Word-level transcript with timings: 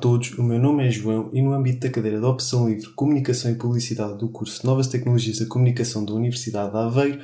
todos, 0.00 0.36
o 0.36 0.42
meu 0.42 0.58
nome 0.58 0.86
é 0.86 0.90
João 0.90 1.30
e 1.32 1.40
no 1.40 1.54
âmbito 1.54 1.80
da 1.80 1.90
cadeira 1.90 2.20
de 2.20 2.26
Opção 2.26 2.68
Livre 2.68 2.92
Comunicação 2.92 3.50
e 3.50 3.54
Publicidade 3.54 4.18
do 4.18 4.28
curso 4.28 4.66
Novas 4.66 4.86
Tecnologias 4.86 5.38
da 5.38 5.46
Comunicação 5.46 6.04
da 6.04 6.12
Universidade 6.12 6.72
de 6.72 6.76
Aveiro, 6.76 7.22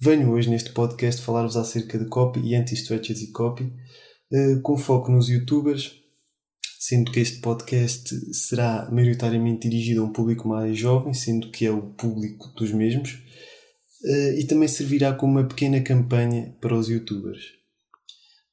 venho 0.00 0.32
hoje 0.32 0.50
neste 0.50 0.72
podcast 0.72 1.22
falar-vos 1.22 1.56
acerca 1.56 1.96
de 1.96 2.06
copy 2.06 2.40
e 2.40 2.56
anti-strategy 2.56 3.30
copy, 3.30 3.72
eh, 4.32 4.56
com 4.64 4.76
foco 4.76 5.12
nos 5.12 5.28
youtubers, 5.28 5.92
sendo 6.80 7.12
que 7.12 7.20
este 7.20 7.40
podcast 7.40 8.12
será 8.34 8.88
maioritariamente 8.90 9.68
dirigido 9.68 10.02
a 10.02 10.06
um 10.06 10.12
público 10.12 10.48
mais 10.48 10.76
jovem, 10.76 11.14
sendo 11.14 11.52
que 11.52 11.66
é 11.66 11.70
o 11.70 11.82
público 11.82 12.48
dos 12.56 12.72
mesmos, 12.72 13.16
eh, 14.04 14.40
e 14.40 14.44
também 14.44 14.66
servirá 14.66 15.12
como 15.14 15.38
uma 15.38 15.46
pequena 15.46 15.80
campanha 15.80 16.52
para 16.60 16.74
os 16.74 16.88
youtubers. 16.88 17.44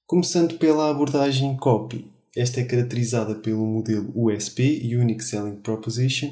Começando 0.06 0.59
pela 0.59 0.92
abordagem 0.92 1.58
copy, 1.58 2.12
esta 2.36 2.62
é 2.62 2.64
caracterizada 2.64 3.36
pelo 3.36 3.66
modelo 3.66 4.12
USP 4.16 4.82
Unique 4.96 5.23
Selling 5.23 5.58
Proposition, 5.58 6.32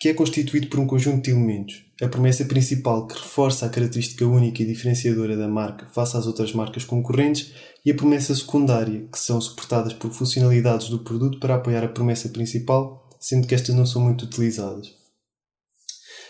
que 0.00 0.08
é 0.08 0.14
constituído 0.14 0.68
por 0.68 0.80
um 0.80 0.86
conjunto 0.86 1.24
de 1.24 1.30
elementos. 1.30 1.84
A 2.02 2.08
promessa 2.08 2.44
principal 2.44 3.06
que 3.06 3.14
reforça 3.14 3.66
a 3.66 3.68
característica 3.68 4.26
única 4.26 4.62
e 4.62 4.66
diferenciadora 4.66 5.36
da 5.36 5.46
marca 5.46 5.86
face 5.86 6.16
às 6.16 6.26
outras 6.26 6.52
marcas 6.52 6.84
concorrentes 6.84 7.52
e 7.84 7.90
a 7.90 7.94
promessa 7.94 8.34
secundária, 8.34 9.06
que 9.12 9.18
são 9.18 9.40
suportadas 9.40 9.92
por 9.92 10.10
funcionalidades 10.10 10.88
do 10.88 11.04
produto 11.04 11.38
para 11.38 11.54
apoiar 11.54 11.84
a 11.84 11.88
promessa 11.88 12.28
principal, 12.28 13.08
sendo 13.20 13.46
que 13.46 13.54
estas 13.54 13.74
não 13.74 13.86
são 13.86 14.02
muito 14.02 14.24
utilizadas. 14.24 14.92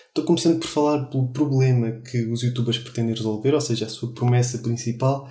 Estou 0.09 0.25
começando 0.25 0.61
por 0.61 0.69
falar 0.69 1.07
pelo 1.07 1.33
problema 1.33 2.01
que 2.09 2.25
os 2.27 2.43
youtubers 2.43 2.79
pretendem 2.79 3.15
resolver, 3.15 3.53
ou 3.53 3.61
seja, 3.61 3.87
a 3.87 3.89
sua 3.89 4.13
promessa 4.15 4.59
principal, 4.59 5.29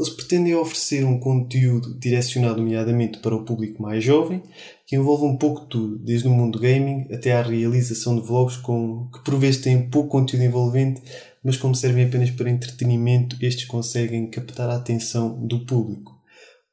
eles 0.00 0.14
pretendem 0.14 0.54
oferecer 0.54 1.04
um 1.04 1.20
conteúdo 1.20 1.98
direcionado 1.98 2.62
nomeadamente 2.62 3.18
para 3.18 3.36
o 3.36 3.44
público 3.44 3.82
mais 3.82 4.02
jovem, 4.02 4.42
que 4.86 4.96
envolve 4.96 5.26
um 5.26 5.36
pouco 5.36 5.60
de 5.62 5.68
tudo, 5.68 5.98
desde 5.98 6.26
o 6.26 6.30
mundo 6.30 6.58
gaming 6.58 7.06
até 7.12 7.32
à 7.32 7.42
realização 7.42 8.16
de 8.16 8.26
vlogs 8.26 8.56
com, 8.56 9.10
que 9.12 9.22
por 9.22 9.38
vezes 9.38 9.60
têm 9.60 9.90
pouco 9.90 10.08
conteúdo 10.08 10.44
envolvente, 10.44 11.02
mas 11.44 11.58
como 11.58 11.74
servem 11.74 12.06
apenas 12.06 12.30
para 12.30 12.48
entretenimento, 12.48 13.36
estes 13.42 13.66
conseguem 13.66 14.30
captar 14.30 14.70
a 14.70 14.76
atenção 14.76 15.46
do 15.46 15.66
público. 15.66 16.12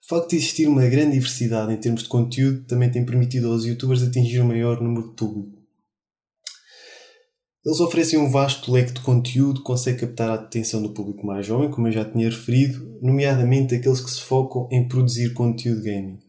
O 0.02 0.08
facto 0.08 0.30
de 0.30 0.38
existir 0.38 0.70
uma 0.70 0.86
grande 0.86 1.12
diversidade 1.12 1.74
em 1.74 1.78
termos 1.78 2.04
de 2.04 2.10
conteúdo 2.10 2.64
também 2.64 2.90
tem 2.90 3.06
permitido 3.06 3.52
aos 3.52 3.66
youtubers 3.66 4.04
atingir 4.04 4.40
um 4.40 4.48
maior 4.48 4.82
número 4.82 5.10
de 5.10 5.16
público. 5.16 5.57
Eles 7.66 7.80
oferecem 7.80 8.18
um 8.18 8.32
vasto 8.32 8.72
leque 8.72 8.94
de 8.94 9.02
conteúdo 9.02 9.60
que 9.60 9.66
consegue 9.66 10.00
captar 10.00 10.30
a 10.30 10.34
atenção 10.36 10.82
do 10.82 10.94
público 10.94 11.26
mais 11.26 11.46
jovem, 11.46 11.70
como 11.70 11.88
eu 11.88 11.92
já 11.92 12.06
tinha 12.06 12.30
referido, 12.30 12.98
nomeadamente 13.02 13.76
aqueles 13.76 14.00
que 14.00 14.10
se 14.10 14.22
focam 14.22 14.70
em 14.72 14.88
produzir 14.88 15.34
conteúdo 15.34 15.84
gaming. 15.84 16.20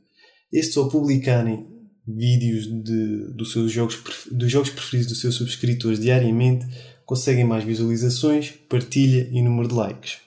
Estes, 0.53 0.77
ao 0.77 0.89
publicarem 0.89 1.67
vídeos 2.06 2.67
de, 2.67 3.34
dos, 3.34 3.53
seus 3.53 3.71
jogos, 3.71 4.03
dos 4.31 4.51
jogos 4.51 4.71
preferidos 4.71 5.09
dos 5.09 5.21
seus 5.21 5.34
subscritores 5.34 6.01
diariamente, 6.01 6.67
conseguem 7.05 7.45
mais 7.45 7.65
visualizações, 7.65 8.51
partilha 8.69 9.29
e 9.31 9.43
número 9.43 9.69
de 9.69 9.75
likes. 9.75 10.19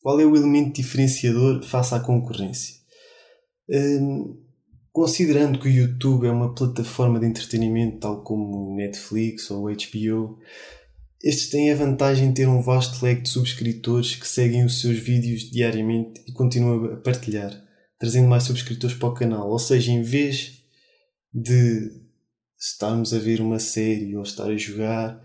Qual 0.00 0.20
é 0.20 0.24
o 0.24 0.36
elemento 0.36 0.76
diferenciador 0.76 1.62
face 1.64 1.94
à 1.94 2.00
concorrência? 2.00 2.76
Hum, 3.68 4.45
Considerando 4.96 5.58
que 5.58 5.68
o 5.68 5.70
YouTube 5.70 6.26
é 6.26 6.30
uma 6.30 6.54
plataforma 6.54 7.20
de 7.20 7.26
entretenimento 7.26 7.98
tal 7.98 8.22
como 8.22 8.74
Netflix 8.74 9.50
ou 9.50 9.64
HBO, 9.64 10.38
estes 11.22 11.50
têm 11.50 11.70
a 11.70 11.76
vantagem 11.76 12.28
de 12.28 12.36
ter 12.36 12.48
um 12.48 12.62
vasto 12.62 13.04
leque 13.04 13.20
de 13.20 13.28
subscritores 13.28 14.14
que 14.14 14.26
seguem 14.26 14.64
os 14.64 14.80
seus 14.80 14.98
vídeos 14.98 15.50
diariamente 15.50 16.24
e 16.26 16.32
continuam 16.32 16.94
a 16.94 16.96
partilhar, 16.96 17.52
trazendo 17.98 18.26
mais 18.26 18.44
subscritores 18.44 18.96
para 18.96 19.10
o 19.10 19.12
canal. 19.12 19.50
Ou 19.50 19.58
seja, 19.58 19.92
em 19.92 20.00
vez 20.00 20.62
de 21.30 21.92
estarmos 22.58 23.12
a 23.12 23.18
ver 23.18 23.42
uma 23.42 23.58
série 23.58 24.16
ou 24.16 24.22
estar 24.22 24.46
a 24.46 24.56
jogar, 24.56 25.20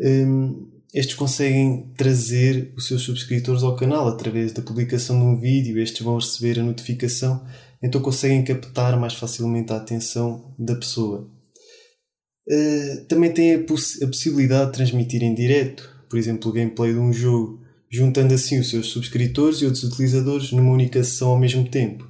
um, 0.00 0.73
estes 0.94 1.16
conseguem 1.16 1.92
trazer 1.96 2.72
os 2.76 2.86
seus 2.86 3.02
subscritores 3.02 3.62
ao 3.62 3.76
canal 3.76 4.06
através 4.08 4.52
da 4.52 4.62
publicação 4.62 5.18
de 5.18 5.24
um 5.24 5.38
vídeo. 5.38 5.78
Estes 5.78 6.02
vão 6.02 6.16
receber 6.16 6.60
a 6.60 6.62
notificação 6.62 7.44
então 7.84 8.00
conseguem 8.00 8.42
captar 8.42 8.98
mais 8.98 9.12
facilmente 9.12 9.70
a 9.70 9.76
atenção 9.76 10.54
da 10.58 10.74
pessoa. 10.74 11.30
Uh, 12.48 13.04
também 13.06 13.30
têm 13.30 13.54
a, 13.54 13.62
poss 13.62 14.02
a, 14.02 14.06
possibilidade 14.06 14.70
de 14.70 14.72
transmitir 14.72 15.22
em 15.22 15.34
direto, 15.34 15.94
por 16.08 16.18
exemplo, 16.18 16.50
o 16.50 16.52
gameplay 16.54 16.94
de 16.94 16.98
um 16.98 17.12
jogo, 17.12 17.60
juntando 17.90 18.32
assim 18.32 18.58
os 18.58 18.70
seus 18.70 18.86
subscritores 18.86 19.58
e 19.58 19.66
outros 19.66 19.84
utilizadores 19.84 20.50
numa 20.50 20.72
única 20.72 21.04
sessão 21.04 21.28
ao 21.28 21.38
mesmo 21.38 21.68
tempo. 21.68 22.08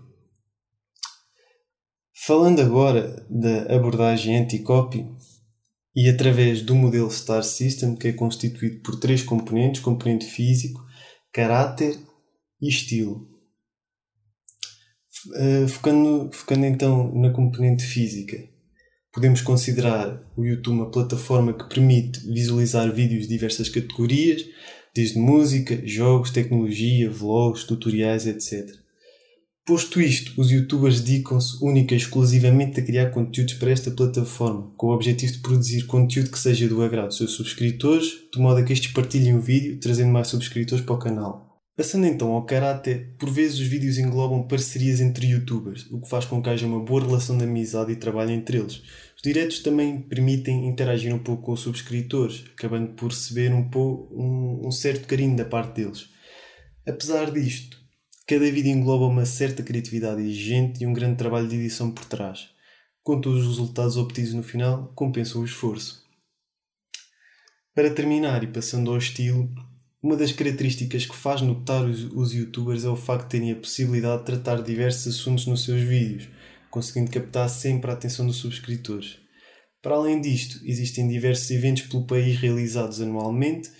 Falando 2.24 2.60
agora 2.60 3.26
da 3.28 3.74
abordagem 3.74 4.36
anti-copy 4.36 5.04
e 5.94 6.08
através 6.08 6.62
do 6.62 6.74
modelo 6.74 7.10
Star 7.10 7.42
System, 7.42 7.94
que 7.94 8.08
é 8.08 8.12
constituído 8.12 8.80
por 8.82 8.98
três 8.98 9.22
componentes: 9.22 9.80
componente 9.80 10.26
físico, 10.26 10.80
caráter 11.32 11.98
e 12.60 12.68
estilo. 12.68 13.28
Uh, 15.28 15.68
focando, 15.68 16.30
focando 16.32 16.66
então 16.66 17.14
na 17.14 17.30
componente 17.30 17.82
física, 17.84 18.36
podemos 19.12 19.40
considerar 19.40 20.20
o 20.36 20.44
YouTube 20.44 20.74
uma 20.74 20.90
plataforma 20.90 21.56
que 21.56 21.68
permite 21.68 22.20
visualizar 22.30 22.92
vídeos 22.92 23.22
de 23.22 23.28
diversas 23.28 23.68
categorias, 23.68 24.44
desde 24.94 25.18
música, 25.18 25.80
jogos, 25.86 26.30
tecnologia, 26.30 27.10
vlogs, 27.10 27.64
tutoriais, 27.64 28.26
etc. 28.26 28.83
Posto 29.66 29.98
isto, 29.98 30.38
os 30.38 30.50
youtubers 30.50 31.00
dedicam-se 31.00 31.56
única 31.64 31.94
e 31.94 31.96
exclusivamente 31.96 32.78
a 32.78 32.84
criar 32.84 33.10
conteúdos 33.10 33.54
para 33.54 33.70
esta 33.70 33.90
plataforma, 33.90 34.70
com 34.76 34.88
o 34.88 34.94
objetivo 34.94 35.32
de 35.32 35.38
produzir 35.38 35.86
conteúdo 35.86 36.30
que 36.30 36.38
seja 36.38 36.68
do 36.68 36.82
agrado 36.82 37.08
dos 37.08 37.16
seus 37.16 37.30
subscritores, 37.30 38.12
de 38.30 38.38
modo 38.38 38.60
a 38.60 38.62
que 38.62 38.74
estes 38.74 38.92
partilhem 38.92 39.34
o 39.34 39.40
vídeo, 39.40 39.80
trazendo 39.80 40.12
mais 40.12 40.28
subscritores 40.28 40.84
para 40.84 40.94
o 40.94 40.98
canal. 40.98 41.62
Passando 41.74 42.06
então 42.06 42.32
ao 42.32 42.44
caráter, 42.44 43.16
por 43.18 43.30
vezes 43.30 43.58
os 43.58 43.66
vídeos 43.66 43.96
englobam 43.96 44.46
parcerias 44.46 45.00
entre 45.00 45.28
youtubers, 45.28 45.90
o 45.90 45.98
que 46.02 46.10
faz 46.10 46.26
com 46.26 46.42
que 46.42 46.50
haja 46.50 46.66
uma 46.66 46.84
boa 46.84 47.00
relação 47.00 47.38
de 47.38 47.44
amizade 47.44 47.90
e 47.90 47.96
trabalho 47.96 48.32
entre 48.32 48.58
eles. 48.58 48.82
Os 49.16 49.22
diretos 49.24 49.60
também 49.60 49.98
permitem 49.98 50.68
interagir 50.68 51.12
um 51.14 51.18
pouco 51.18 51.42
com 51.42 51.52
os 51.52 51.60
subscritores, 51.60 52.44
acabando 52.52 52.92
por 52.92 53.08
receber 53.08 53.50
um, 53.54 53.70
pouco, 53.70 54.14
um, 54.14 54.68
um 54.68 54.70
certo 54.70 55.08
carinho 55.08 55.34
da 55.34 55.44
parte 55.46 55.82
deles. 55.82 56.10
Apesar 56.86 57.30
disto, 57.30 57.83
cada 58.26 58.50
vídeo 58.50 58.72
engloba 58.72 59.06
uma 59.06 59.26
certa 59.26 59.62
criatividade 59.62 60.22
exigente 60.22 60.82
e 60.82 60.86
um 60.86 60.92
grande 60.92 61.16
trabalho 61.16 61.46
de 61.46 61.56
edição 61.56 61.90
por 61.90 62.04
trás. 62.06 62.48
Contudo, 63.02 63.38
os 63.38 63.46
resultados 63.46 63.98
obtidos 63.98 64.32
no 64.32 64.42
final 64.42 64.90
compensam 64.94 65.42
o 65.42 65.44
esforço. 65.44 66.02
Para 67.74 67.90
terminar 67.90 68.42
e 68.42 68.46
passando 68.46 68.90
ao 68.90 68.96
estilo, 68.96 69.52
uma 70.02 70.16
das 70.16 70.32
características 70.32 71.04
que 71.04 71.14
faz 71.14 71.42
notar 71.42 71.84
os, 71.84 72.04
os 72.12 72.32
youtubers 72.32 72.84
é 72.84 72.88
o 72.88 72.96
facto 72.96 73.24
de 73.24 73.30
terem 73.30 73.52
a 73.52 73.56
possibilidade 73.56 74.20
de 74.20 74.26
tratar 74.26 74.62
diversos 74.62 75.06
assuntos 75.06 75.46
nos 75.46 75.64
seus 75.64 75.82
vídeos, 75.82 76.28
conseguindo 76.70 77.10
captar 77.10 77.48
sempre 77.50 77.90
a 77.90 77.94
atenção 77.94 78.26
dos 78.26 78.36
subscritores. 78.36 79.18
Para 79.82 79.96
além 79.96 80.18
disto, 80.18 80.60
existem 80.64 81.06
diversos 81.06 81.50
eventos 81.50 81.82
pelo 81.82 82.06
país 82.06 82.38
realizados 82.38 83.02
anualmente, 83.02 83.70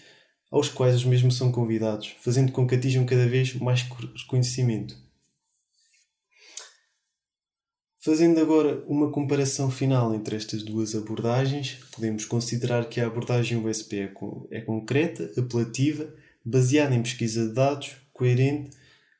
aos 0.54 0.68
quais 0.68 0.94
os 0.94 1.04
mesmos 1.04 1.36
são 1.36 1.50
convidados, 1.50 2.14
fazendo 2.20 2.52
com 2.52 2.64
que 2.64 2.76
atinjam 2.76 3.04
cada 3.04 3.26
vez 3.26 3.54
mais 3.54 3.82
reconhecimento. 3.82 4.96
Fazendo 7.98 8.38
agora 8.38 8.84
uma 8.86 9.10
comparação 9.10 9.68
final 9.68 10.14
entre 10.14 10.36
estas 10.36 10.62
duas 10.62 10.94
abordagens, 10.94 11.80
podemos 11.90 12.24
considerar 12.24 12.88
que 12.88 13.00
a 13.00 13.06
abordagem 13.08 13.66
USP 13.66 13.98
é, 13.98 14.12
é 14.52 14.60
concreta, 14.60 15.28
apelativa, 15.36 16.14
baseada 16.44 16.94
em 16.94 17.02
pesquisa 17.02 17.48
de 17.48 17.52
dados, 17.52 17.96
coerente, 18.12 18.70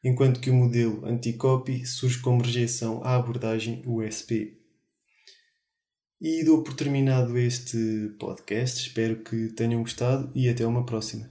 enquanto 0.04 0.38
que 0.38 0.50
o 0.50 0.54
modelo 0.54 1.04
anti-copy 1.04 1.84
surge 1.84 2.20
como 2.20 2.44
rejeição 2.44 3.02
à 3.02 3.16
abordagem 3.16 3.82
USP. 3.84 4.56
E 6.20 6.44
dou 6.44 6.62
por 6.62 6.74
terminado 6.74 7.36
este 7.38 8.14
podcast, 8.18 8.86
espero 8.86 9.22
que 9.22 9.48
tenham 9.48 9.82
gostado 9.82 10.30
e 10.34 10.48
até 10.48 10.66
uma 10.66 10.86
próxima. 10.86 11.30